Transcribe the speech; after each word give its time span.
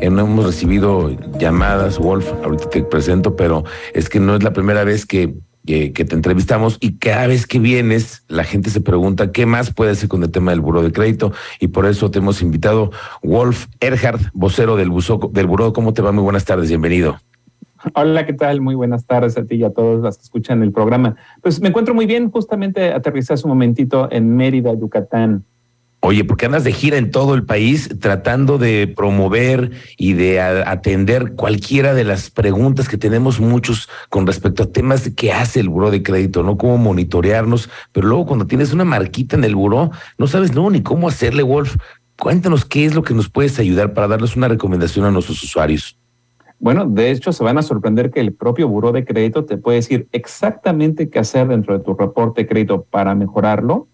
hemos 0.00 0.44
recibido 0.44 1.10
llamadas, 1.38 1.98
Wolf, 1.98 2.30
ahorita 2.44 2.70
te 2.70 2.82
presento, 2.82 3.36
pero 3.36 3.64
es 3.94 4.08
que 4.08 4.20
no 4.20 4.36
es 4.36 4.42
la 4.42 4.52
primera 4.52 4.84
vez 4.84 5.06
que, 5.06 5.34
que, 5.66 5.90
te 5.90 6.14
entrevistamos 6.14 6.78
y 6.80 6.94
cada 6.98 7.26
vez 7.26 7.46
que 7.46 7.58
vienes 7.58 8.24
la 8.28 8.44
gente 8.44 8.70
se 8.70 8.80
pregunta 8.80 9.32
qué 9.32 9.44
más 9.44 9.72
puede 9.72 9.90
hacer 9.90 10.08
con 10.08 10.22
el 10.22 10.30
tema 10.30 10.50
del 10.50 10.60
buró 10.60 10.82
de 10.82 10.92
crédito 10.92 11.32
y 11.60 11.68
por 11.68 11.84
eso 11.86 12.10
te 12.10 12.20
hemos 12.20 12.40
invitado 12.40 12.90
Wolf 13.22 13.66
Erhard, 13.80 14.20
vocero 14.32 14.76
del, 14.76 14.90
del 15.32 15.46
buró. 15.46 15.72
¿Cómo 15.72 15.92
te 15.92 16.02
va? 16.02 16.12
Muy 16.12 16.22
buenas 16.22 16.44
tardes, 16.44 16.68
bienvenido. 16.68 17.18
Hola, 17.94 18.26
¿qué 18.26 18.32
tal? 18.32 18.60
Muy 18.60 18.74
buenas 18.74 19.06
tardes 19.06 19.36
a 19.36 19.44
ti 19.44 19.56
y 19.56 19.64
a 19.64 19.70
todos 19.70 20.00
los 20.00 20.16
que 20.16 20.22
escuchan 20.22 20.62
el 20.62 20.72
programa. 20.72 21.16
Pues 21.42 21.60
me 21.60 21.68
encuentro 21.68 21.94
muy 21.94 22.06
bien, 22.06 22.30
justamente 22.30 22.92
aterrizé 22.92 23.34
hace 23.34 23.44
un 23.44 23.50
momentito 23.50 24.08
en 24.10 24.36
Mérida, 24.36 24.74
Yucatán. 24.74 25.44
Oye, 26.00 26.24
porque 26.24 26.46
andas 26.46 26.62
de 26.62 26.72
gira 26.72 26.96
en 26.96 27.10
todo 27.10 27.34
el 27.34 27.44
país 27.44 27.90
tratando 28.00 28.56
de 28.56 28.86
promover 28.86 29.72
y 29.96 30.12
de 30.12 30.40
atender 30.40 31.32
cualquiera 31.32 31.92
de 31.92 32.04
las 32.04 32.30
preguntas 32.30 32.88
que 32.88 32.96
tenemos 32.96 33.40
muchos 33.40 33.88
con 34.08 34.24
respecto 34.24 34.62
a 34.62 34.66
temas 34.66 35.10
qué 35.16 35.32
hace 35.32 35.58
el 35.58 35.68
buró 35.68 35.90
de 35.90 36.04
crédito, 36.04 36.44
¿no? 36.44 36.56
Cómo 36.56 36.78
monitorearnos, 36.78 37.68
pero 37.90 38.06
luego 38.06 38.26
cuando 38.26 38.46
tienes 38.46 38.72
una 38.72 38.84
marquita 38.84 39.34
en 39.34 39.42
el 39.42 39.56
buró, 39.56 39.90
no 40.18 40.28
sabes 40.28 40.54
no 40.54 40.70
ni 40.70 40.82
cómo 40.82 41.08
hacerle, 41.08 41.42
Wolf. 41.42 41.76
Cuéntanos 42.16 42.64
qué 42.64 42.84
es 42.84 42.94
lo 42.94 43.02
que 43.02 43.14
nos 43.14 43.28
puedes 43.28 43.58
ayudar 43.58 43.92
para 43.92 44.06
darles 44.06 44.36
una 44.36 44.46
recomendación 44.46 45.04
a 45.04 45.10
nuestros 45.10 45.42
usuarios. 45.42 45.98
Bueno, 46.60 46.84
de 46.86 47.10
hecho, 47.10 47.32
se 47.32 47.42
van 47.42 47.58
a 47.58 47.62
sorprender 47.62 48.10
que 48.10 48.20
el 48.20 48.32
propio 48.32 48.68
buró 48.68 48.92
de 48.92 49.04
crédito 49.04 49.44
te 49.44 49.56
puede 49.56 49.76
decir 49.76 50.08
exactamente 50.12 51.10
qué 51.10 51.18
hacer 51.18 51.48
dentro 51.48 51.76
de 51.76 51.84
tu 51.84 51.94
reporte 51.94 52.42
de 52.42 52.48
crédito 52.48 52.84
para 52.84 53.16
mejorarlo 53.16 53.88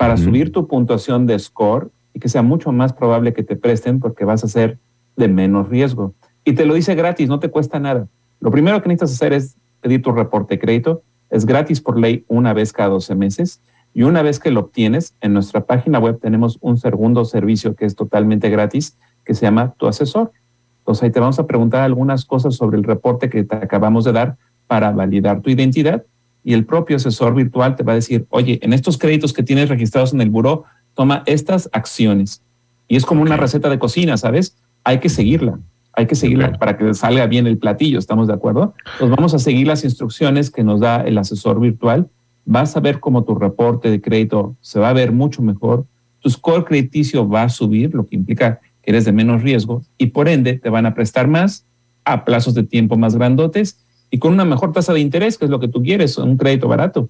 para 0.00 0.16
subir 0.16 0.50
tu 0.50 0.66
puntuación 0.66 1.26
de 1.26 1.38
score 1.38 1.90
y 2.14 2.20
que 2.20 2.30
sea 2.30 2.40
mucho 2.40 2.72
más 2.72 2.94
probable 2.94 3.34
que 3.34 3.42
te 3.42 3.54
presten 3.54 4.00
porque 4.00 4.24
vas 4.24 4.42
a 4.42 4.48
ser 4.48 4.78
de 5.14 5.28
menos 5.28 5.68
riesgo. 5.68 6.14
Y 6.42 6.54
te 6.54 6.64
lo 6.64 6.72
dice 6.72 6.94
gratis, 6.94 7.28
no 7.28 7.38
te 7.38 7.50
cuesta 7.50 7.78
nada. 7.78 8.06
Lo 8.40 8.50
primero 8.50 8.80
que 8.80 8.88
necesitas 8.88 9.12
hacer 9.12 9.34
es 9.34 9.58
pedir 9.82 10.00
tu 10.00 10.12
reporte 10.12 10.54
de 10.54 10.58
crédito. 10.58 11.02
Es 11.28 11.44
gratis 11.44 11.82
por 11.82 11.98
ley 11.98 12.24
una 12.28 12.54
vez 12.54 12.72
cada 12.72 12.88
12 12.88 13.14
meses. 13.14 13.60
Y 13.92 14.04
una 14.04 14.22
vez 14.22 14.40
que 14.40 14.50
lo 14.50 14.60
obtienes, 14.60 15.14
en 15.20 15.34
nuestra 15.34 15.66
página 15.66 15.98
web 15.98 16.18
tenemos 16.18 16.56
un 16.62 16.78
segundo 16.78 17.26
servicio 17.26 17.74
que 17.74 17.84
es 17.84 17.94
totalmente 17.94 18.48
gratis, 18.48 18.96
que 19.26 19.34
se 19.34 19.42
llama 19.42 19.74
Tu 19.76 19.86
Asesor. 19.86 20.32
Entonces 20.78 21.02
ahí 21.02 21.10
te 21.10 21.20
vamos 21.20 21.38
a 21.38 21.46
preguntar 21.46 21.82
algunas 21.82 22.24
cosas 22.24 22.54
sobre 22.54 22.78
el 22.78 22.84
reporte 22.84 23.28
que 23.28 23.44
te 23.44 23.54
acabamos 23.54 24.06
de 24.06 24.12
dar 24.12 24.38
para 24.66 24.92
validar 24.92 25.42
tu 25.42 25.50
identidad 25.50 26.06
y 26.42 26.54
el 26.54 26.64
propio 26.64 26.96
asesor 26.96 27.34
virtual 27.34 27.76
te 27.76 27.82
va 27.82 27.92
a 27.92 27.96
decir, 27.96 28.26
oye, 28.30 28.58
en 28.62 28.72
estos 28.72 28.98
créditos 28.98 29.32
que 29.32 29.42
tienes 29.42 29.68
registrados 29.68 30.12
en 30.12 30.20
el 30.20 30.30
buró, 30.30 30.64
toma 30.94 31.22
estas 31.26 31.68
acciones. 31.72 32.42
Y 32.88 32.96
es 32.96 33.04
como 33.04 33.22
una 33.22 33.36
receta 33.36 33.68
de 33.68 33.78
cocina, 33.78 34.16
¿sabes? 34.16 34.56
Hay 34.84 34.98
que 34.98 35.08
seguirla, 35.08 35.58
hay 35.92 36.06
que 36.06 36.14
seguirla 36.14 36.52
para 36.52 36.76
que 36.76 36.94
salga 36.94 37.26
bien 37.26 37.46
el 37.46 37.58
platillo, 37.58 37.98
¿estamos 37.98 38.26
de 38.26 38.34
acuerdo? 38.34 38.74
Entonces 38.94 39.16
vamos 39.16 39.34
a 39.34 39.38
seguir 39.38 39.66
las 39.66 39.84
instrucciones 39.84 40.50
que 40.50 40.64
nos 40.64 40.80
da 40.80 41.02
el 41.02 41.18
asesor 41.18 41.60
virtual. 41.60 42.08
Vas 42.46 42.76
a 42.76 42.80
ver 42.80 43.00
cómo 43.00 43.24
tu 43.24 43.34
reporte 43.34 43.90
de 43.90 44.00
crédito 44.00 44.56
se 44.60 44.80
va 44.80 44.88
a 44.88 44.94
ver 44.94 45.12
mucho 45.12 45.42
mejor, 45.42 45.84
tu 46.20 46.30
score 46.30 46.64
crediticio 46.64 47.28
va 47.28 47.44
a 47.44 47.48
subir, 47.48 47.94
lo 47.94 48.06
que 48.06 48.16
implica 48.16 48.60
que 48.82 48.90
eres 48.90 49.04
de 49.04 49.12
menos 49.12 49.42
riesgo 49.42 49.82
y 49.98 50.06
por 50.06 50.28
ende 50.28 50.58
te 50.58 50.70
van 50.70 50.86
a 50.86 50.94
prestar 50.94 51.28
más 51.28 51.64
a 52.04 52.24
plazos 52.24 52.54
de 52.54 52.62
tiempo 52.62 52.96
más 52.96 53.14
grandotes 53.14 53.78
y 54.10 54.18
con 54.18 54.32
una 54.32 54.44
mejor 54.44 54.72
tasa 54.72 54.92
de 54.92 55.00
interés, 55.00 55.38
que 55.38 55.44
es 55.44 55.50
lo 55.50 55.60
que 55.60 55.68
tú 55.68 55.82
quieres, 55.82 56.18
un 56.18 56.36
crédito 56.36 56.68
barato. 56.68 57.08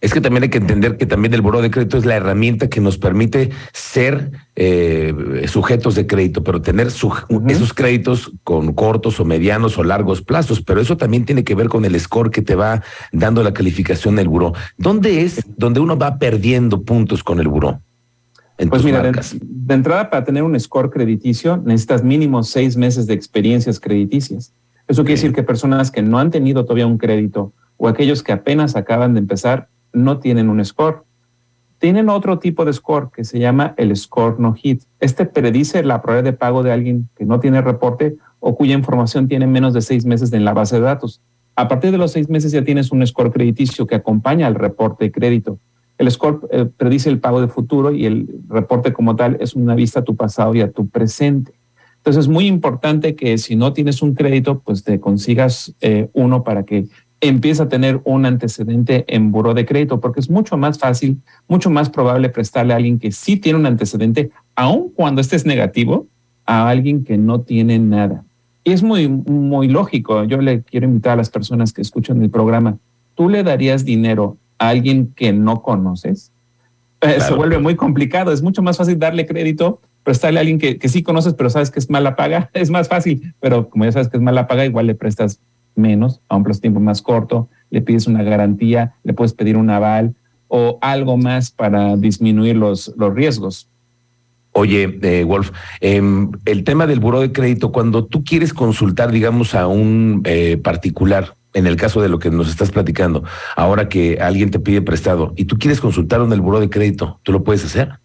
Es 0.00 0.12
que 0.12 0.20
también 0.20 0.42
hay 0.42 0.50
que 0.50 0.58
entender 0.58 0.98
que 0.98 1.06
también 1.06 1.32
el 1.32 1.40
buró 1.40 1.62
de 1.62 1.70
crédito 1.70 1.96
es 1.96 2.04
la 2.04 2.16
herramienta 2.16 2.68
que 2.68 2.80
nos 2.80 2.98
permite 2.98 3.50
ser 3.72 4.30
eh, 4.54 5.44
sujetos 5.48 5.94
de 5.94 6.06
crédito, 6.06 6.42
pero 6.42 6.60
tener 6.60 6.88
esos 6.88 7.72
créditos 7.74 8.32
con 8.44 8.74
cortos 8.74 9.18
o 9.20 9.24
medianos 9.24 9.78
o 9.78 9.84
largos 9.84 10.20
plazos. 10.20 10.60
Pero 10.60 10.82
eso 10.82 10.98
también 10.98 11.24
tiene 11.24 11.44
que 11.44 11.54
ver 11.54 11.68
con 11.68 11.84
el 11.86 11.98
score 11.98 12.30
que 12.30 12.42
te 12.42 12.54
va 12.54 12.82
dando 13.10 13.42
la 13.42 13.54
calificación 13.54 14.16
del 14.16 14.28
buró. 14.28 14.52
¿Dónde 14.76 15.22
es 15.22 15.42
donde 15.56 15.80
uno 15.80 15.96
va 15.96 16.18
perdiendo 16.18 16.82
puntos 16.82 17.24
con 17.24 17.40
el 17.40 17.48
buró? 17.48 17.80
pues 18.70 18.84
mira, 18.84 19.02
de, 19.02 19.74
entrada 19.74 20.08
para 20.08 20.24
tener 20.24 20.42
un 20.42 20.58
score 20.58 20.88
crediticio 20.88 21.58
necesitas 21.58 22.02
mínimo 22.02 22.42
seis 22.42 22.74
meses 22.76 23.06
de 23.06 23.14
experiencias 23.14 23.78
crediticias. 23.78 24.52
Eso 24.88 25.02
quiere 25.02 25.20
decir 25.20 25.32
que 25.32 25.42
personas 25.42 25.90
que 25.90 26.02
no 26.02 26.18
han 26.18 26.30
tenido 26.30 26.64
todavía 26.64 26.86
un 26.86 26.98
crédito 26.98 27.52
o 27.76 27.88
aquellos 27.88 28.22
que 28.22 28.32
apenas 28.32 28.76
acaban 28.76 29.14
de 29.14 29.20
empezar 29.20 29.68
no 29.92 30.18
tienen 30.18 30.48
un 30.48 30.64
score. 30.64 31.02
Tienen 31.78 32.08
otro 32.08 32.38
tipo 32.38 32.64
de 32.64 32.72
score 32.72 33.10
que 33.14 33.24
se 33.24 33.38
llama 33.38 33.74
el 33.76 33.94
score 33.96 34.38
no 34.38 34.54
hit. 34.54 34.82
Este 35.00 35.26
predice 35.26 35.82
la 35.82 36.00
probabilidad 36.00 36.32
de 36.32 36.38
pago 36.38 36.62
de 36.62 36.72
alguien 36.72 37.08
que 37.16 37.26
no 37.26 37.40
tiene 37.40 37.60
reporte 37.60 38.16
o 38.40 38.54
cuya 38.54 38.74
información 38.74 39.28
tiene 39.28 39.46
menos 39.46 39.74
de 39.74 39.82
seis 39.82 40.06
meses 40.06 40.32
en 40.32 40.44
la 40.44 40.54
base 40.54 40.76
de 40.76 40.82
datos. 40.82 41.20
A 41.54 41.68
partir 41.68 41.90
de 41.90 41.98
los 41.98 42.12
seis 42.12 42.28
meses 42.28 42.52
ya 42.52 42.62
tienes 42.62 42.92
un 42.92 43.06
score 43.06 43.32
crediticio 43.32 43.86
que 43.86 43.94
acompaña 43.94 44.46
al 44.46 44.54
reporte 44.54 45.04
de 45.04 45.12
crédito. 45.12 45.58
El 45.98 46.10
score 46.10 46.40
eh, 46.50 46.66
predice 46.66 47.08
el 47.08 47.18
pago 47.18 47.40
de 47.40 47.48
futuro 47.48 47.92
y 47.92 48.04
el 48.04 48.28
reporte 48.48 48.92
como 48.92 49.16
tal 49.16 49.36
es 49.40 49.54
una 49.54 49.74
vista 49.74 50.00
a 50.00 50.04
tu 50.04 50.14
pasado 50.14 50.54
y 50.54 50.60
a 50.60 50.70
tu 50.70 50.88
presente. 50.88 51.55
Entonces 52.06 52.26
es 52.26 52.28
muy 52.28 52.46
importante 52.46 53.16
que 53.16 53.36
si 53.36 53.56
no 53.56 53.72
tienes 53.72 54.00
un 54.00 54.14
crédito, 54.14 54.60
pues 54.60 54.84
te 54.84 55.00
consigas 55.00 55.74
eh, 55.80 56.08
uno 56.12 56.44
para 56.44 56.62
que 56.62 56.86
empiece 57.20 57.60
a 57.60 57.68
tener 57.68 58.00
un 58.04 58.26
antecedente 58.26 59.04
en 59.08 59.32
buró 59.32 59.54
de 59.54 59.66
crédito, 59.66 59.98
porque 59.98 60.20
es 60.20 60.30
mucho 60.30 60.56
más 60.56 60.78
fácil, 60.78 61.18
mucho 61.48 61.68
más 61.68 61.90
probable 61.90 62.28
prestarle 62.28 62.74
a 62.74 62.76
alguien 62.76 63.00
que 63.00 63.10
sí 63.10 63.38
tiene 63.38 63.58
un 63.58 63.66
antecedente, 63.66 64.30
aun 64.54 64.90
cuando 64.94 65.20
este 65.20 65.34
es 65.34 65.46
negativo, 65.46 66.06
a 66.44 66.68
alguien 66.68 67.02
que 67.02 67.18
no 67.18 67.40
tiene 67.40 67.80
nada. 67.80 68.22
Y 68.62 68.70
es 68.70 68.84
muy, 68.84 69.08
muy 69.08 69.66
lógico. 69.66 70.22
Yo 70.22 70.40
le 70.40 70.62
quiero 70.62 70.86
invitar 70.86 71.14
a 71.14 71.16
las 71.16 71.30
personas 71.30 71.72
que 71.72 71.82
escuchan 71.82 72.22
el 72.22 72.30
programa. 72.30 72.78
¿Tú 73.16 73.28
le 73.28 73.42
darías 73.42 73.84
dinero 73.84 74.36
a 74.58 74.68
alguien 74.68 75.12
que 75.16 75.32
no 75.32 75.60
conoces? 75.60 76.30
Eh, 77.00 77.18
se 77.20 77.34
vuelve 77.34 77.58
muy 77.58 77.74
complicado. 77.74 78.30
Es 78.30 78.42
mucho 78.42 78.62
más 78.62 78.76
fácil 78.76 78.96
darle 78.96 79.26
crédito 79.26 79.80
prestarle 80.06 80.38
a 80.38 80.42
alguien 80.42 80.60
que, 80.60 80.78
que 80.78 80.88
sí 80.88 81.02
conoces, 81.02 81.34
pero 81.34 81.50
sabes 81.50 81.72
que 81.72 81.80
es 81.80 81.90
mala 81.90 82.14
paga, 82.14 82.48
es 82.54 82.70
más 82.70 82.86
fácil, 82.88 83.34
pero 83.40 83.68
como 83.68 83.84
ya 83.84 83.90
sabes 83.90 84.08
que 84.08 84.16
es 84.16 84.22
mala 84.22 84.46
paga, 84.46 84.64
igual 84.64 84.86
le 84.86 84.94
prestas 84.94 85.40
menos 85.74 86.20
a 86.28 86.36
un 86.36 86.44
plazo 86.44 86.58
de 86.58 86.62
tiempo 86.62 86.78
más 86.78 87.02
corto, 87.02 87.48
le 87.70 87.82
pides 87.82 88.06
una 88.06 88.22
garantía, 88.22 88.94
le 89.02 89.14
puedes 89.14 89.34
pedir 89.34 89.56
un 89.56 89.68
aval 89.68 90.14
o 90.46 90.78
algo 90.80 91.16
más 91.16 91.50
para 91.50 91.96
disminuir 91.96 92.54
los, 92.54 92.94
los 92.96 93.12
riesgos. 93.12 93.68
Oye, 94.52 94.96
eh, 95.02 95.24
Wolf, 95.24 95.50
em, 95.80 96.30
el 96.44 96.62
tema 96.62 96.86
del 96.86 97.00
buró 97.00 97.20
de 97.20 97.32
crédito, 97.32 97.72
cuando 97.72 98.04
tú 98.04 98.22
quieres 98.22 98.54
consultar, 98.54 99.10
digamos, 99.10 99.56
a 99.56 99.66
un 99.66 100.22
eh, 100.24 100.56
particular, 100.56 101.34
en 101.52 101.66
el 101.66 101.74
caso 101.74 102.00
de 102.00 102.08
lo 102.08 102.20
que 102.20 102.30
nos 102.30 102.48
estás 102.48 102.70
platicando, 102.70 103.24
ahora 103.56 103.88
que 103.88 104.18
alguien 104.20 104.52
te 104.52 104.60
pide 104.60 104.82
prestado 104.82 105.34
y 105.36 105.46
tú 105.46 105.58
quieres 105.58 105.80
consultar 105.80 106.20
en 106.20 106.32
el 106.32 106.40
buró 106.40 106.60
de 106.60 106.70
crédito, 106.70 107.18
¿tú 107.24 107.32
lo 107.32 107.42
puedes 107.42 107.64
hacer? 107.64 107.98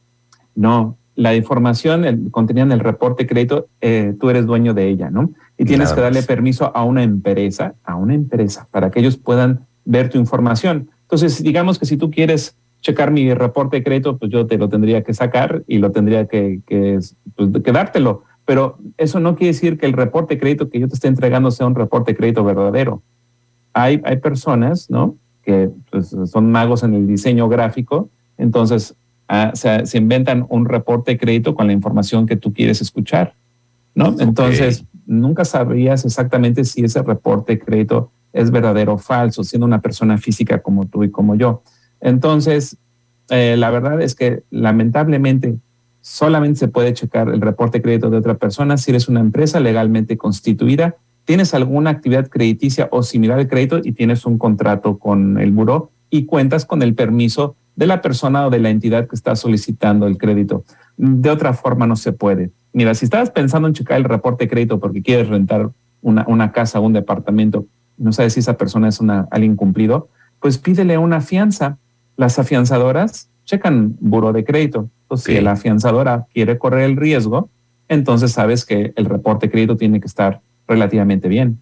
No, 0.55 0.97
la 1.21 1.35
información 1.35 2.03
el, 2.03 2.31
contenida 2.31 2.63
en 2.63 2.71
el 2.71 2.79
reporte 2.79 3.23
de 3.23 3.29
crédito, 3.29 3.67
eh, 3.79 4.15
tú 4.19 4.31
eres 4.31 4.47
dueño 4.47 4.73
de 4.73 4.87
ella, 4.87 5.11
¿no? 5.11 5.29
Y 5.55 5.65
tienes 5.65 5.93
que 5.93 6.01
darle 6.01 6.23
permiso 6.23 6.75
a 6.75 6.83
una 6.83 7.03
empresa, 7.03 7.75
a 7.83 7.95
una 7.95 8.15
empresa, 8.15 8.67
para 8.71 8.89
que 8.89 9.01
ellos 9.01 9.17
puedan 9.17 9.67
ver 9.85 10.09
tu 10.09 10.17
información. 10.17 10.89
Entonces, 11.03 11.43
digamos 11.43 11.77
que 11.77 11.85
si 11.85 11.95
tú 11.95 12.09
quieres 12.09 12.55
checar 12.81 13.11
mi 13.11 13.31
reporte 13.35 13.77
de 13.77 13.83
crédito, 13.83 14.17
pues 14.17 14.31
yo 14.31 14.47
te 14.47 14.57
lo 14.57 14.67
tendría 14.67 15.03
que 15.03 15.13
sacar 15.13 15.63
y 15.67 15.77
lo 15.77 15.91
tendría 15.91 16.25
que, 16.25 16.61
que, 16.65 16.97
pues, 17.35 17.49
que 17.63 17.71
dártelo. 17.71 18.23
Pero 18.45 18.79
eso 18.97 19.19
no 19.19 19.35
quiere 19.35 19.53
decir 19.53 19.77
que 19.77 19.85
el 19.85 19.93
reporte 19.93 20.33
de 20.33 20.39
crédito 20.39 20.69
que 20.71 20.79
yo 20.79 20.87
te 20.87 20.95
esté 20.95 21.07
entregando 21.07 21.51
sea 21.51 21.67
un 21.67 21.75
reporte 21.75 22.13
de 22.13 22.17
crédito 22.17 22.43
verdadero. 22.43 23.03
Hay, 23.73 24.01
hay 24.03 24.17
personas, 24.17 24.89
¿no? 24.89 25.15
Que 25.43 25.69
pues, 25.91 26.15
son 26.25 26.51
magos 26.51 26.81
en 26.81 26.95
el 26.95 27.05
diseño 27.05 27.47
gráfico, 27.47 28.09
entonces 28.39 28.95
se 29.53 29.97
inventan 29.97 30.45
un 30.49 30.65
reporte 30.65 31.11
de 31.11 31.17
crédito 31.17 31.55
con 31.55 31.67
la 31.67 31.73
información 31.73 32.25
que 32.25 32.35
tú 32.35 32.53
quieres 32.53 32.81
escuchar, 32.81 33.33
¿no? 33.95 34.15
Entonces, 34.19 34.85
nunca 35.05 35.45
sabrías 35.45 36.05
exactamente 36.05 36.63
si 36.65 36.83
ese 36.83 37.01
reporte 37.01 37.53
de 37.53 37.59
crédito 37.59 38.11
es 38.33 38.51
verdadero 38.51 38.93
o 38.93 38.97
falso, 38.97 39.43
siendo 39.43 39.65
una 39.65 39.81
persona 39.81 40.17
física 40.17 40.61
como 40.61 40.85
tú 40.85 41.03
y 41.03 41.11
como 41.11 41.35
yo. 41.35 41.63
Entonces, 41.99 42.77
eh, 43.29 43.55
la 43.57 43.69
verdad 43.69 44.01
es 44.01 44.15
que 44.15 44.43
lamentablemente 44.49 45.55
solamente 46.01 46.59
se 46.59 46.67
puede 46.67 46.93
checar 46.93 47.29
el 47.29 47.41
reporte 47.41 47.77
de 47.77 47.83
crédito 47.83 48.09
de 48.09 48.17
otra 48.17 48.35
persona 48.35 48.77
si 48.77 48.91
eres 48.91 49.07
una 49.07 49.19
empresa 49.19 49.59
legalmente 49.59 50.17
constituida, 50.17 50.95
tienes 51.25 51.53
alguna 51.53 51.91
actividad 51.91 52.27
crediticia 52.27 52.89
o 52.91 53.03
similar 53.03 53.37
de 53.37 53.47
crédito 53.47 53.79
y 53.83 53.91
tienes 53.91 54.25
un 54.25 54.37
contrato 54.37 54.97
con 54.97 55.37
el 55.39 55.51
buró 55.51 55.91
y 56.09 56.25
cuentas 56.25 56.65
con 56.65 56.81
el 56.81 56.95
permiso 56.95 57.55
de 57.75 57.87
la 57.87 58.01
persona 58.01 58.47
o 58.47 58.49
de 58.49 58.59
la 58.59 58.69
entidad 58.69 59.07
que 59.07 59.15
está 59.15 59.35
solicitando 59.35 60.07
el 60.07 60.17
crédito. 60.17 60.63
De 60.97 61.29
otra 61.29 61.53
forma 61.53 61.87
no 61.87 61.95
se 61.95 62.13
puede. 62.13 62.51
Mira, 62.73 62.93
si 62.93 63.05
estás 63.05 63.31
pensando 63.31 63.67
en 63.67 63.73
checar 63.73 63.97
el 63.97 64.03
reporte 64.03 64.45
de 64.45 64.49
crédito 64.49 64.79
porque 64.79 65.01
quieres 65.01 65.27
rentar 65.27 65.69
una, 66.01 66.25
una 66.27 66.51
casa 66.51 66.79
o 66.79 66.83
un 66.83 66.93
departamento, 66.93 67.65
no 67.97 68.13
sabes 68.13 68.33
si 68.33 68.39
esa 68.39 68.57
persona 68.57 68.87
es 68.87 68.99
una, 68.99 69.27
alguien 69.31 69.55
cumplido, 69.55 70.09
pues 70.39 70.57
pídele 70.57 70.97
una 70.97 71.21
fianza. 71.21 71.77
Las 72.17 72.39
afianzadoras 72.39 73.29
checan 73.45 73.95
buro 73.99 74.33
de 74.33 74.43
crédito. 74.43 74.89
Entonces, 75.03 75.35
si 75.35 75.41
la 75.41 75.51
afianzadora 75.51 76.25
quiere 76.33 76.57
correr 76.57 76.83
el 76.83 76.97
riesgo, 76.97 77.49
entonces 77.89 78.31
sabes 78.31 78.65
que 78.65 78.93
el 78.95 79.05
reporte 79.05 79.47
de 79.47 79.51
crédito 79.51 79.75
tiene 79.75 79.99
que 79.99 80.07
estar 80.07 80.41
relativamente 80.67 81.27
bien. 81.27 81.59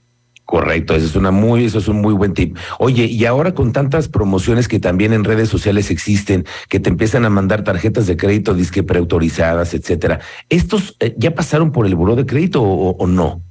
Correcto, 0.50 0.96
eso 0.96 1.06
es 1.06 1.16
una 1.16 1.30
muy, 1.30 1.66
eso 1.66 1.78
es 1.78 1.88
un 1.88 2.02
muy 2.02 2.12
buen 2.12 2.34
tip. 2.34 2.58
Oye, 2.80 3.06
y 3.06 3.26
ahora 3.26 3.54
con 3.54 3.72
tantas 3.72 4.08
promociones 4.10 4.68
que 4.68 4.80
también 4.80 5.14
en 5.14 5.24
redes 5.24 5.48
sociales 5.48 5.92
existen, 5.92 6.44
que 6.70 6.80
te 6.80 6.90
empiezan 6.90 7.24
a 7.24 7.30
mandar 7.30 7.64
tarjetas 7.64 8.08
de 8.08 8.18
crédito 8.18 8.56
disque 8.56 8.82
preautorizadas, 8.82 9.76
etcétera, 9.76 10.22
¿estos 10.50 10.98
eh, 11.02 11.14
ya 11.20 11.36
pasaron 11.36 11.72
por 11.72 11.86
el 11.86 11.94
buró 11.94 12.16
de 12.16 12.26
crédito 12.26 12.64
o, 12.64 13.06
no? 13.06 13.44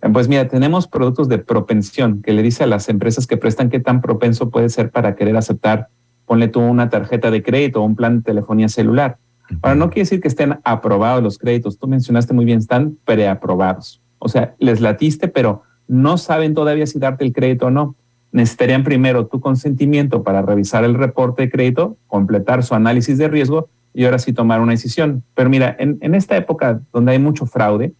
Eh, 0.00 0.08
pues 0.12 0.28
mira, 0.28 0.46
tenemos 0.46 0.86
productos 0.86 1.28
de 1.28 1.38
propensión 1.38 2.22
que 2.22 2.32
le 2.32 2.44
dice 2.44 2.62
a 2.62 2.68
las 2.68 2.88
empresas 2.88 3.26
que 3.26 3.36
prestan 3.36 3.68
qué 3.68 3.80
tan 3.80 4.00
propenso 4.00 4.48
puede 4.48 4.68
ser 4.68 4.92
para 4.92 5.16
querer 5.16 5.36
aceptar, 5.36 5.88
ponle 6.24 6.46
tú 6.46 6.60
una 6.60 6.88
tarjeta 6.88 7.32
de 7.32 7.42
crédito 7.42 7.82
o 7.82 7.84
un 7.84 7.96
plan 7.96 8.18
de 8.18 8.22
telefonía 8.22 8.68
celular. 8.68 9.18
Ahora, 9.60 9.74
no 9.74 9.90
quiere 9.90 10.02
decir 10.02 10.20
que 10.20 10.28
estén 10.28 10.60
aprobados 10.62 11.20
los 11.20 11.36
créditos. 11.36 11.80
Tú 11.80 11.88
mencionaste 11.88 12.32
muy 12.32 12.44
bien, 12.44 12.60
están 12.60 12.96
preaprobados. 13.04 14.00
O 14.20 14.28
sea, 14.28 14.54
les 14.60 14.80
latiste, 14.80 15.26
pero 15.26 15.64
no 15.88 16.18
saben 16.18 16.54
todavía 16.54 16.86
si 16.86 16.98
darte 16.98 17.24
el 17.24 17.32
crédito 17.32 17.66
o 17.66 17.70
no. 17.70 17.96
Necesitarían 18.30 18.84
primero 18.84 19.26
tu 19.26 19.40
consentimiento 19.40 20.22
para 20.22 20.42
revisar 20.42 20.84
el 20.84 20.94
reporte 20.94 21.42
de 21.42 21.50
crédito, 21.50 21.96
completar 22.06 22.62
su 22.62 22.74
análisis 22.74 23.16
de 23.16 23.26
riesgo 23.26 23.68
y 23.94 24.04
ahora 24.04 24.18
sí 24.18 24.34
tomar 24.34 24.60
una 24.60 24.72
decisión. 24.72 25.24
Pero 25.34 25.48
mira, 25.48 25.74
en, 25.78 26.14
esta 26.14 26.36
época 26.36 26.80
donde 26.92 27.12
hay 27.12 27.18
mucho 27.18 27.46
fraude 27.46 27.94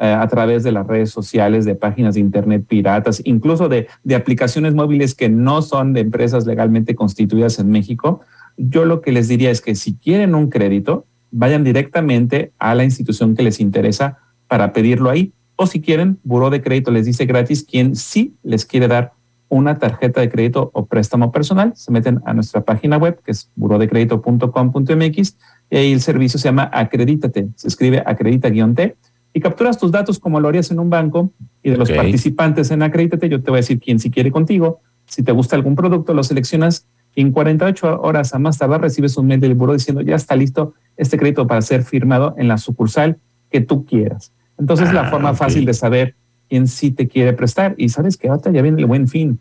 eh, 0.00 0.06
a 0.06 0.26
través 0.26 0.64
de 0.64 0.72
las 0.72 0.86
redes 0.86 1.10
sociales, 1.10 1.66
de 1.66 1.74
páginas 1.74 2.14
de 2.14 2.20
internet 2.20 2.64
piratas, 2.66 3.20
incluso 3.24 3.68
de, 3.68 3.86
de 4.02 4.14
aplicaciones 4.14 4.74
móviles 4.74 5.14
que 5.14 5.28
no 5.28 5.60
son 5.60 5.92
de 5.92 6.00
empresas 6.00 6.46
legalmente 6.46 6.94
constituidas 6.94 7.58
en 7.58 7.70
México, 7.70 8.22
yo 8.56 8.86
lo 8.86 9.02
que 9.02 9.12
les 9.12 9.28
diría 9.28 9.50
es 9.50 9.60
que 9.60 9.74
si 9.74 9.94
quieren 9.96 10.34
un 10.34 10.48
crédito, 10.48 11.04
vayan 11.30 11.62
directamente 11.62 12.52
a 12.58 12.74
la 12.74 12.84
institución 12.84 13.34
que 13.34 13.42
les 13.42 13.60
interesa 13.60 14.18
para 14.48 14.72
pedirlo 14.72 15.10
ahí 15.10 15.32
o 15.56 15.66
si 15.66 15.80
quieren, 15.80 16.18
Buró 16.24 16.50
de 16.50 16.62
Crédito 16.62 16.90
les 16.90 17.06
dice 17.06 17.26
gratis 17.26 17.64
quien 17.64 17.96
sí 17.96 18.34
les 18.42 18.64
quiere 18.64 18.88
dar 18.88 19.12
una 19.48 19.78
tarjeta 19.78 20.20
de 20.20 20.28
crédito 20.28 20.70
o 20.72 20.86
préstamo 20.86 21.30
personal. 21.30 21.72
Se 21.76 21.92
meten 21.92 22.20
a 22.24 22.34
nuestra 22.34 22.64
página 22.64 22.96
web, 22.96 23.20
que 23.22 23.30
es 23.30 23.50
burodecredito.com.mx, 23.54 25.36
y 25.70 25.76
ahí 25.76 25.92
el 25.92 26.00
servicio 26.00 26.38
se 26.38 26.48
llama 26.48 26.70
Acredítate. 26.72 27.48
Se 27.54 27.68
escribe 27.68 28.02
acredita-t 28.04 28.96
y 29.32 29.40
capturas 29.40 29.78
tus 29.78 29.90
datos 29.90 30.18
como 30.18 30.40
lo 30.40 30.48
harías 30.48 30.70
en 30.70 30.78
un 30.78 30.90
banco 30.90 31.30
y 31.62 31.70
de 31.70 31.76
los 31.76 31.90
participantes 31.90 32.70
en 32.70 32.82
Acredítate, 32.82 33.28
yo 33.28 33.42
te 33.42 33.50
voy 33.50 33.58
a 33.58 33.60
decir 33.60 33.80
quién 33.80 33.98
sí 33.98 34.10
quiere 34.10 34.30
contigo. 34.30 34.80
Si 35.06 35.22
te 35.22 35.32
gusta 35.32 35.56
algún 35.56 35.74
producto, 35.74 36.14
lo 36.14 36.22
seleccionas 36.22 36.86
y 37.14 37.20
en 37.20 37.30
48 37.30 38.00
horas 38.00 38.34
a 38.34 38.38
más 38.38 38.58
tardar 38.58 38.80
recibes 38.80 39.16
un 39.16 39.26
mail 39.26 39.40
del 39.40 39.54
buró 39.54 39.72
diciendo 39.72 40.02
ya 40.02 40.16
está 40.16 40.34
listo 40.34 40.74
este 40.96 41.16
crédito 41.16 41.46
para 41.46 41.62
ser 41.62 41.84
firmado 41.84 42.34
en 42.38 42.48
la 42.48 42.58
sucursal 42.58 43.18
que 43.50 43.60
tú 43.60 43.84
quieras. 43.84 44.32
Entonces, 44.58 44.92
la 44.92 45.08
ah, 45.08 45.10
forma 45.10 45.34
fácil 45.34 45.64
de 45.64 45.74
saber 45.74 46.14
quién 46.48 46.68
sí 46.68 46.90
te 46.90 47.08
quiere 47.08 47.32
prestar. 47.32 47.74
Y 47.76 47.88
sabes 47.88 48.16
que 48.16 48.28
ahora 48.28 48.52
ya 48.52 48.62
viene 48.62 48.80
el 48.80 48.86
buen 48.86 49.08
fin. 49.08 49.40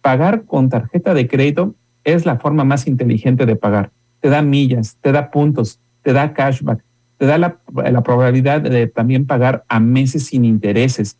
Pagar 0.00 0.44
con 0.44 0.68
tarjeta 0.68 1.14
de 1.14 1.26
crédito 1.28 1.74
es 2.04 2.26
la 2.26 2.36
forma 2.36 2.64
más 2.64 2.86
inteligente 2.86 3.46
de 3.46 3.56
pagar. 3.56 3.90
Te 4.20 4.28
da 4.28 4.42
millas, 4.42 4.96
te 5.00 5.12
da 5.12 5.30
puntos, 5.30 5.80
te 6.02 6.12
da 6.12 6.32
cashback, 6.32 6.82
te 7.18 7.26
da 7.26 7.38
la, 7.38 7.58
probabilidad 8.02 8.60
de 8.60 8.86
también 8.86 9.26
pagar 9.26 9.64
a 9.68 9.80
meses 9.80 10.26
sin 10.26 10.44
intereses. 10.44 11.16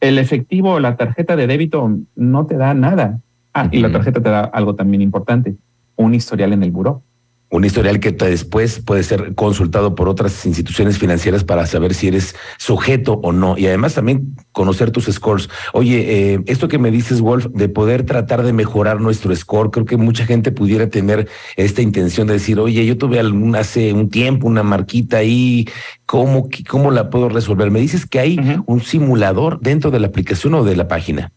El 0.00 0.18
efectivo 0.18 0.74
o 0.74 0.80
la 0.80 0.96
tarjeta 0.96 1.36
de 1.36 1.46
débito 1.46 1.90
no 2.14 2.46
te 2.46 2.56
da 2.56 2.74
nada. 2.74 3.20
Ah, 3.54 3.68
y 3.70 3.80
la 3.80 3.90
tarjeta 3.90 4.20
te 4.20 4.28
da 4.28 4.40
algo 4.40 4.74
también 4.74 5.00
importante, 5.00 5.56
un 5.96 6.14
historial 6.14 6.52
en 6.52 6.62
el 6.62 6.70
buró 6.70 7.02
un 7.48 7.64
historial 7.64 8.00
que 8.00 8.10
después 8.10 8.80
puede 8.80 9.04
ser 9.04 9.34
consultado 9.34 9.94
por 9.94 10.08
otras 10.08 10.44
instituciones 10.46 10.98
financieras 10.98 11.44
para 11.44 11.66
saber 11.66 11.94
si 11.94 12.08
eres 12.08 12.34
sujeto 12.58 13.20
o 13.22 13.32
no. 13.32 13.56
Y 13.56 13.66
además 13.66 13.94
también 13.94 14.34
conocer 14.50 14.90
tus 14.90 15.04
scores. 15.04 15.48
Oye, 15.72 16.34
eh, 16.34 16.40
esto 16.46 16.66
que 16.66 16.78
me 16.78 16.90
dices, 16.90 17.20
Wolf, 17.20 17.46
de 17.54 17.68
poder 17.68 18.04
tratar 18.04 18.42
de 18.42 18.52
mejorar 18.52 19.00
nuestro 19.00 19.34
score, 19.34 19.70
creo 19.70 19.86
que 19.86 19.96
mucha 19.96 20.26
gente 20.26 20.50
pudiera 20.50 20.88
tener 20.88 21.28
esta 21.54 21.82
intención 21.82 22.26
de 22.26 22.34
decir, 22.34 22.58
oye, 22.58 22.84
yo 22.84 22.98
tuve 22.98 23.20
algún, 23.20 23.54
hace 23.54 23.92
un 23.92 24.10
tiempo 24.10 24.48
una 24.48 24.64
marquita 24.64 25.18
ahí, 25.18 25.68
¿cómo, 26.04 26.48
cómo 26.68 26.90
la 26.90 27.10
puedo 27.10 27.28
resolver? 27.28 27.70
Me 27.70 27.80
dices 27.80 28.06
que 28.06 28.18
hay 28.18 28.60
un 28.66 28.80
simulador 28.80 29.60
dentro 29.60 29.92
de 29.92 30.00
la 30.00 30.08
aplicación 30.08 30.54
o 30.54 30.64
de 30.64 30.74
la 30.74 30.88
página. 30.88 31.32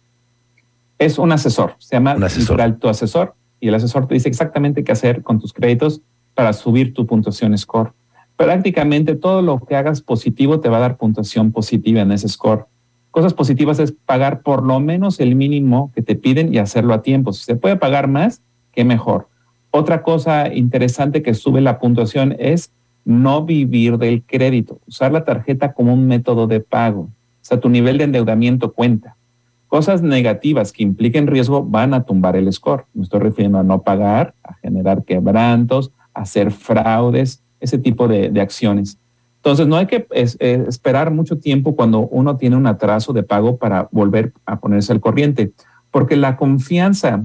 Es 0.97 1.19
un 1.19 1.31
asesor, 1.31 1.75
se 1.77 1.95
llama 1.95 2.15
un 2.15 2.23
asesor. 2.23 2.59
tu 2.79 2.89
asesor 2.89 3.35
y 3.59 3.67
el 3.67 3.75
asesor 3.75 4.07
te 4.07 4.13
dice 4.13 4.29
exactamente 4.29 4.83
qué 4.83 4.91
hacer 4.91 5.23
con 5.23 5.39
tus 5.39 5.53
créditos 5.53 6.01
para 6.33 6.53
subir 6.53 6.93
tu 6.93 7.05
puntuación 7.05 7.57
score. 7.57 7.91
Prácticamente 8.35 9.15
todo 9.15 9.41
lo 9.41 9.59
que 9.59 9.75
hagas 9.75 10.01
positivo 10.01 10.59
te 10.59 10.69
va 10.69 10.77
a 10.77 10.81
dar 10.81 10.97
puntuación 10.97 11.51
positiva 11.51 12.01
en 12.01 12.11
ese 12.11 12.29
score. 12.29 12.67
Cosas 13.11 13.33
positivas 13.33 13.79
es 13.79 13.91
pagar 13.91 14.41
por 14.43 14.63
lo 14.63 14.79
menos 14.79 15.19
el 15.19 15.35
mínimo 15.35 15.91
que 15.93 16.01
te 16.01 16.15
piden 16.15 16.53
y 16.53 16.59
hacerlo 16.59 16.93
a 16.93 17.01
tiempo. 17.01 17.33
Si 17.33 17.43
se 17.43 17.55
puede 17.55 17.75
pagar 17.75 18.07
más, 18.07 18.41
qué 18.71 18.85
mejor. 18.85 19.27
Otra 19.71 20.03
cosa 20.03 20.53
interesante 20.53 21.21
que 21.21 21.33
sube 21.33 21.59
la 21.61 21.79
puntuación 21.79 22.35
es 22.39 22.71
no 23.03 23.43
vivir 23.43 23.97
del 23.97 24.23
crédito, 24.23 24.79
usar 24.87 25.11
la 25.11 25.25
tarjeta 25.25 25.73
como 25.73 25.93
un 25.93 26.07
método 26.07 26.47
de 26.47 26.59
pago. 26.59 27.01
O 27.01 27.09
sea, 27.41 27.59
tu 27.59 27.69
nivel 27.69 27.97
de 27.97 28.05
endeudamiento 28.05 28.73
cuenta. 28.73 29.15
Cosas 29.69 30.01
negativas 30.01 30.71
que 30.71 30.81
impliquen 30.81 31.27
riesgo 31.27 31.63
van 31.63 31.93
a 31.93 32.03
tumbar 32.03 32.35
el 32.35 32.51
score. 32.51 32.85
Me 32.95 33.03
estoy 33.03 33.19
refiriendo 33.19 33.59
a 33.59 33.63
no 33.63 33.83
pagar, 33.83 34.33
a 34.43 34.55
generar 34.55 35.03
quebrantos, 35.03 35.91
a 36.15 36.21
hacer 36.21 36.51
fraudes, 36.51 37.43
ese 37.59 37.77
tipo 37.77 38.07
de, 38.07 38.41
acciones. 38.41 38.97
Entonces, 39.37 39.67
no 39.67 39.75
hay 39.75 39.85
que 39.85 40.07
eh, 40.09 40.65
esperar 40.67 41.11
mucho 41.11 41.37
tiempo 41.37 41.75
cuando 41.75 42.07
uno 42.07 42.35
tiene 42.35 42.55
un 42.55 42.65
atraso 42.65 43.13
de 43.13 43.21
pago 43.21 43.57
para 43.57 43.87
volver 43.91 44.33
a 44.47 44.59
ponerse 44.59 44.91
al 44.91 45.01
corriente, 45.01 45.51
porque 45.91 46.15
la 46.15 46.35
confianza 46.35 47.23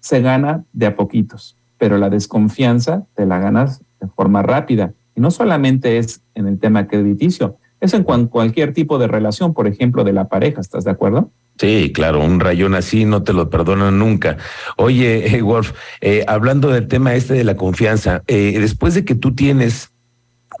se 0.00 0.20
gana 0.20 0.64
de 0.74 0.86
a 0.86 0.96
poquitos, 0.96 1.56
pero 1.78 1.96
la 1.96 2.10
desconfianza 2.10 3.06
te 3.14 3.24
la 3.24 3.38
ganas 3.38 3.82
de 4.00 4.08
forma 4.08 4.42
rápida. 4.42 4.92
Y 5.14 5.22
no 5.22 5.30
solamente 5.30 5.96
es 5.96 6.20
en 6.34 6.46
el 6.46 6.58
tema 6.58 6.88
crediticio, 6.88 7.56
es 7.80 7.94
en 7.94 8.04
cualquier 8.04 8.74
tipo 8.74 8.98
de 8.98 9.08
relación, 9.08 9.54
por 9.54 9.66
ejemplo, 9.66 10.04
de 10.04 10.12
la 10.12 10.28
pareja, 10.28 10.60
¿estás 10.60 10.84
de 10.84 10.90
acuerdo? 10.90 11.30
Sí, 11.58 11.90
claro, 11.94 12.22
un 12.22 12.38
rayón 12.38 12.74
así 12.74 13.04
no 13.04 13.22
te 13.22 13.32
lo 13.32 13.48
perdonan 13.48 13.98
nunca. 13.98 14.36
Oye, 14.76 15.36
eh, 15.36 15.42
Wolf, 15.42 15.72
eh, 16.00 16.24
hablando 16.26 16.70
del 16.70 16.86
tema 16.88 17.14
este 17.14 17.34
de 17.34 17.44
la 17.44 17.56
confianza, 17.56 18.22
eh, 18.26 18.58
después 18.58 18.94
de 18.94 19.04
que 19.04 19.14
tú 19.14 19.34
tienes 19.34 19.90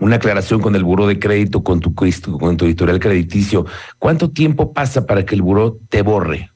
una 0.00 0.16
aclaración 0.16 0.60
con 0.60 0.74
el 0.74 0.84
buró 0.84 1.06
de 1.06 1.18
crédito, 1.18 1.62
con 1.62 1.80
tu, 1.80 1.94
con 1.94 2.56
tu 2.56 2.64
editorial 2.64 2.98
crediticio, 2.98 3.66
¿cuánto 3.98 4.30
tiempo 4.30 4.72
pasa 4.72 5.06
para 5.06 5.24
que 5.24 5.34
el 5.34 5.42
buró 5.42 5.78
te 5.88 6.02
borre? 6.02 6.50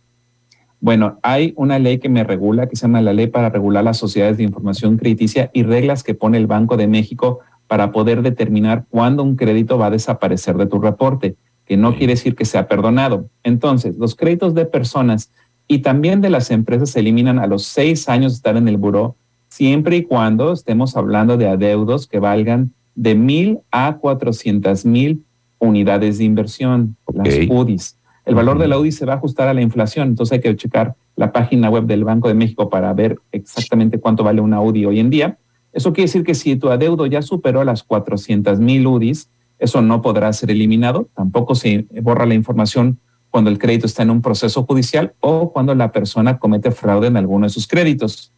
Bueno, 0.81 1.19
hay 1.23 1.53
una 1.57 1.79
ley 1.79 1.99
que 1.99 2.09
me 2.09 2.25
regula, 2.25 2.67
que 2.67 2.77
se 2.77 2.83
llama 2.83 3.03
la 3.03 3.13
Ley 3.13 3.27
para 3.27 3.51
regular 3.51 3.85
las 3.85 3.99
sociedades 3.99 4.39
de 4.39 4.45
información 4.45 4.97
crediticia 4.97 5.51
y 5.53 5.63
reglas 5.63 6.03
que 6.03 6.15
pone 6.15 6.39
el 6.39 6.47
Banco 6.47 6.79
de 6.79 6.87
México 6.87 7.41
para 7.67 7.93
poder 7.93 8.23
determinar 8.23 8.87
cuándo 8.89 9.23
un 9.23 9.37
crédito 9.37 9.77
va 9.77 9.87
a 9.87 9.91
desaparecer 9.91 10.57
de 10.57 10.67
tu 10.67 10.81
reporte 10.81 11.37
que 11.71 11.77
no 11.77 11.95
quiere 11.95 12.15
decir 12.15 12.35
que 12.35 12.45
sea 12.45 12.67
perdonado. 12.67 13.29
Entonces, 13.45 13.97
los 13.97 14.17
créditos 14.17 14.55
de 14.55 14.65
personas 14.65 15.31
y 15.69 15.79
también 15.79 16.21
de 16.21 16.29
las 16.29 16.51
empresas 16.51 16.91
se 16.91 16.99
eliminan 16.99 17.39
a 17.39 17.47
los 17.47 17.63
seis 17.63 18.09
años 18.09 18.33
de 18.33 18.37
estar 18.39 18.57
en 18.57 18.67
el 18.67 18.77
buró, 18.77 19.15
siempre 19.49 19.99
y 19.99 20.03
cuando 20.03 20.53
estemos 20.53 20.97
hablando 20.97 21.37
de 21.37 21.47
adeudos 21.47 22.09
que 22.09 22.19
valgan 22.19 22.73
de 22.97 23.15
mil 23.15 23.61
a 23.71 23.99
cuatrocientas 23.99 24.85
mil 24.85 25.23
unidades 25.61 26.19
de 26.19 26.25
inversión, 26.25 26.97
las 27.15 27.37
UDIs. 27.49 27.97
El 28.25 28.35
valor 28.35 28.59
de 28.59 28.67
la 28.67 28.77
UDI 28.77 28.91
se 28.91 29.07
va 29.07 29.13
a 29.13 29.17
ajustar 29.19 29.47
a 29.47 29.55
la 29.55 29.63
inflación, 29.63 30.09
entonces 30.09 30.33
hay 30.33 30.41
que 30.41 30.57
checar 30.57 30.97
la 31.15 31.31
página 31.31 31.71
web 31.71 31.85
del 31.85 32.03
Banco 32.03 32.27
de 32.27 32.35
México 32.35 32.69
para 32.69 32.93
ver 32.95 33.21
exactamente 33.31 34.01
cuánto 34.01 34.25
vale 34.25 34.41
una 34.41 34.61
UDI 34.61 34.87
hoy 34.87 34.99
en 34.99 35.11
día. 35.11 35.39
Eso 35.73 35.93
quiere 35.93 36.09
decir 36.09 36.25
que 36.25 36.35
si 36.35 36.57
tu 36.57 36.69
adeudo 36.69 37.07
ya 37.07 37.23
superó 37.23 37.63
las 37.63 37.85
cuatrocientas 37.85 38.59
mil 38.59 38.89
UDIs, 38.89 39.29
eso 39.61 39.83
no 39.83 40.03
podrá 40.03 40.33
ser 40.33 40.51
eliminado. 40.51 41.09
Tampoco 41.15 41.55
se 41.55 41.87
borra 42.03 42.27
la 42.27 42.35
información 42.35 42.99
cuando 43.31 43.51
el 43.51 43.59
crédito 43.59 43.87
está 43.87 44.03
en 44.03 44.11
un 44.11 44.23
proceso 44.23 44.65
judicial 44.65 45.15
o 45.21 45.53
cuando 45.53 45.75
la 45.75 45.93
persona 45.93 46.39
comete 46.39 46.73
fraude 46.73 47.07
en 47.07 47.17
alguno 47.17 47.47
de 47.47 47.51
sus 47.51 47.69
créditos. 47.69 48.33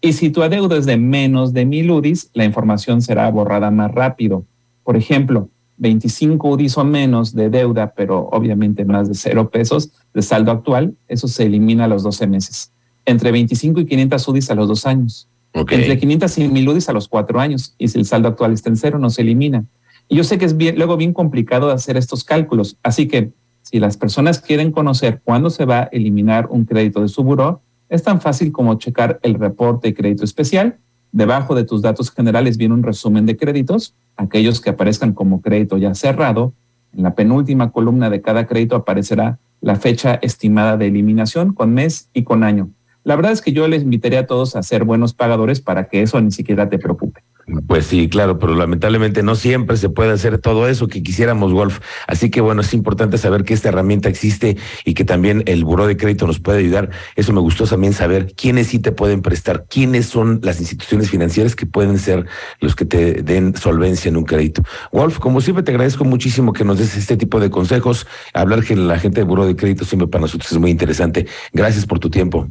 Y 0.00 0.12
si 0.12 0.28
tu 0.28 0.42
adeudo 0.42 0.76
es 0.76 0.84
de 0.84 0.98
menos 0.98 1.54
de 1.54 1.64
mil 1.64 1.90
UDIs, 1.90 2.30
la 2.34 2.44
información 2.44 3.00
será 3.00 3.30
borrada 3.30 3.70
más 3.70 3.90
rápido. 3.90 4.44
Por 4.82 4.96
ejemplo, 4.96 5.48
25 5.78 6.46
UDIs 6.46 6.76
o 6.76 6.84
menos 6.84 7.34
de 7.34 7.48
deuda, 7.48 7.94
pero 7.96 8.28
obviamente 8.30 8.84
más 8.84 9.08
de 9.08 9.14
cero 9.14 9.48
pesos 9.50 9.92
de 10.12 10.22
saldo 10.22 10.50
actual, 10.52 10.94
eso 11.08 11.26
se 11.26 11.44
elimina 11.44 11.84
a 11.84 11.88
los 11.88 12.02
12 12.02 12.26
meses. 12.26 12.70
Entre 13.06 13.32
25 13.32 13.80
y 13.80 13.86
500 13.86 14.28
UDIs 14.28 14.50
a 14.50 14.54
los 14.54 14.68
dos 14.68 14.86
años. 14.86 15.28
Entre 15.54 15.98
500 15.98 16.38
y 16.38 16.48
1000 16.48 16.68
UDIs 16.68 16.88
a 16.88 16.92
los 16.92 17.08
cuatro 17.08 17.38
años. 17.40 17.74
Y 17.78 17.88
si 17.88 17.98
el 17.98 18.04
saldo 18.04 18.28
actual 18.28 18.52
está 18.52 18.70
en 18.70 18.76
cero, 18.76 18.98
no 18.98 19.08
se 19.08 19.22
elimina. 19.22 19.64
Y 20.08 20.16
yo 20.16 20.24
sé 20.24 20.38
que 20.38 20.44
es 20.44 20.56
bien, 20.56 20.76
luego 20.76 20.96
bien 20.96 21.12
complicado 21.12 21.70
hacer 21.70 21.96
estos 21.96 22.24
cálculos. 22.24 22.76
Así 22.82 23.08
que 23.08 23.32
si 23.62 23.78
las 23.80 23.96
personas 23.96 24.40
quieren 24.40 24.70
conocer 24.70 25.20
cuándo 25.24 25.50
se 25.50 25.64
va 25.64 25.80
a 25.80 25.84
eliminar 25.84 26.48
un 26.50 26.64
crédito 26.64 27.00
de 27.00 27.08
su 27.08 27.24
buró, 27.24 27.62
es 27.88 28.02
tan 28.02 28.20
fácil 28.20 28.52
como 28.52 28.74
checar 28.74 29.18
el 29.22 29.34
reporte 29.34 29.88
de 29.88 29.94
crédito 29.94 30.24
especial. 30.24 30.78
Debajo 31.12 31.54
de 31.54 31.64
tus 31.64 31.80
datos 31.80 32.10
generales 32.10 32.56
viene 32.56 32.74
un 32.74 32.82
resumen 32.82 33.24
de 33.24 33.36
créditos, 33.36 33.94
aquellos 34.16 34.60
que 34.60 34.70
aparezcan 34.70 35.12
como 35.12 35.40
crédito 35.40 35.78
ya 35.78 35.94
cerrado, 35.94 36.52
En 36.92 37.02
la 37.02 37.14
penúltima 37.16 37.72
columna 37.72 38.08
de 38.08 38.20
cada 38.20 38.46
crédito 38.46 38.76
aparecerá 38.76 39.38
la 39.60 39.74
fecha 39.74 40.14
estimada 40.22 40.76
de 40.76 40.86
eliminación 40.86 41.52
con 41.52 41.74
mes 41.74 42.08
y 42.12 42.22
con 42.22 42.44
año. 42.44 42.70
La 43.02 43.16
verdad 43.16 43.32
es 43.32 43.40
que 43.40 43.52
yo 43.52 43.66
les 43.66 43.82
invitaría 43.82 44.20
a 44.20 44.26
todos 44.26 44.56
a 44.56 44.62
ser 44.62 44.84
buenos 44.84 45.12
pagadores 45.12 45.60
para 45.60 45.88
que 45.88 46.02
eso 46.02 46.20
ni 46.20 46.30
siquiera 46.30 46.68
te 46.68 46.78
preocupe. 46.78 47.22
Pues 47.66 47.86
sí, 47.86 48.08
claro, 48.08 48.38
pero 48.38 48.54
lamentablemente 48.54 49.22
no 49.22 49.34
siempre 49.34 49.76
se 49.76 49.90
puede 49.90 50.12
hacer 50.12 50.38
todo 50.38 50.66
eso 50.66 50.88
que 50.88 51.02
quisiéramos, 51.02 51.52
Wolf. 51.52 51.80
Así 52.06 52.30
que 52.30 52.40
bueno, 52.40 52.62
es 52.62 52.72
importante 52.72 53.18
saber 53.18 53.44
que 53.44 53.52
esta 53.52 53.68
herramienta 53.68 54.08
existe 54.08 54.56
y 54.84 54.94
que 54.94 55.04
también 55.04 55.42
el 55.44 55.64
buró 55.64 55.86
de 55.86 55.98
crédito 55.98 56.26
nos 56.26 56.40
puede 56.40 56.60
ayudar. 56.60 56.90
Eso 57.16 57.34
me 57.34 57.40
gustó 57.40 57.66
también 57.66 57.92
saber 57.92 58.32
quiénes 58.34 58.68
sí 58.68 58.78
te 58.78 58.92
pueden 58.92 59.20
prestar, 59.20 59.66
quiénes 59.68 60.06
son 60.06 60.40
las 60.42 60.58
instituciones 60.58 61.10
financieras 61.10 61.54
que 61.54 61.66
pueden 61.66 61.98
ser 61.98 62.24
los 62.60 62.74
que 62.74 62.86
te 62.86 63.22
den 63.22 63.54
solvencia 63.56 64.08
en 64.08 64.16
un 64.16 64.24
crédito. 64.24 64.62
Wolf, 64.90 65.18
como 65.18 65.42
siempre 65.42 65.62
te 65.62 65.72
agradezco 65.72 66.04
muchísimo 66.04 66.54
que 66.54 66.64
nos 66.64 66.78
des 66.78 66.96
este 66.96 67.18
tipo 67.18 67.40
de 67.40 67.50
consejos. 67.50 68.06
Hablar 68.32 68.66
con 68.66 68.88
la 68.88 68.98
gente 68.98 69.20
del 69.20 69.28
buró 69.28 69.46
de 69.46 69.54
crédito 69.54 69.84
siempre 69.84 70.08
para 70.08 70.22
nosotros 70.22 70.50
es 70.50 70.58
muy 70.58 70.70
interesante. 70.70 71.26
Gracias 71.52 71.84
por 71.84 71.98
tu 71.98 72.08
tiempo. 72.08 72.48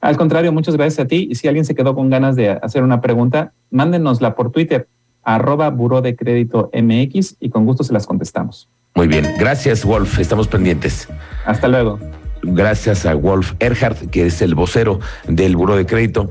Al 0.00 0.16
contrario, 0.16 0.52
muchas 0.52 0.76
gracias 0.76 1.04
a 1.04 1.08
ti. 1.08 1.28
Y 1.30 1.34
si 1.34 1.48
alguien 1.48 1.64
se 1.64 1.74
quedó 1.74 1.94
con 1.94 2.10
ganas 2.10 2.36
de 2.36 2.50
hacer 2.50 2.82
una 2.82 3.00
pregunta, 3.00 3.52
mándenosla 3.70 4.34
por 4.34 4.52
Twitter, 4.52 4.88
arroba 5.22 5.70
buró 5.70 6.00
de 6.00 6.16
crédito 6.16 6.70
MX 6.72 7.36
y 7.40 7.50
con 7.50 7.66
gusto 7.66 7.84
se 7.84 7.92
las 7.92 8.06
contestamos. 8.06 8.68
Muy 8.94 9.08
bien. 9.08 9.26
Gracias, 9.38 9.84
Wolf. 9.84 10.18
Estamos 10.18 10.48
pendientes. 10.48 11.08
Hasta 11.44 11.68
luego. 11.68 11.98
Gracias 12.42 13.04
a 13.04 13.14
Wolf 13.14 13.54
Erhardt, 13.58 14.10
que 14.10 14.26
es 14.26 14.40
el 14.42 14.54
vocero 14.54 15.00
del 15.26 15.56
Buró 15.56 15.76
de 15.76 15.86
Crédito. 15.86 16.30